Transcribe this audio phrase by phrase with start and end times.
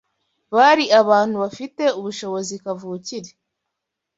[0.55, 3.29] Bari abantu bafite ubushobozi kavukire